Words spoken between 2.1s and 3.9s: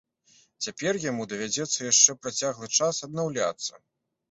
працяглы час аднаўляцца.